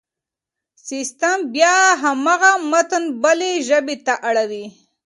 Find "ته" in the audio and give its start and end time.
4.05-4.13